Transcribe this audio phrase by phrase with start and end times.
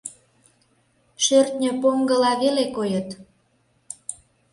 [1.23, 3.09] Шӧртньӧ поҥгыла веле койыт.